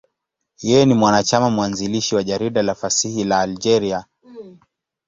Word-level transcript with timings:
Yeye 0.67 0.85
ni 0.85 0.93
mwanachama 0.93 1.49
mwanzilishi 1.49 2.15
wa 2.15 2.23
jarida 2.23 2.61
la 2.63 2.75
fasihi 2.75 3.23
la 3.23 3.39
Algeria, 3.41 4.05
L'Ivrescq. 4.23 4.67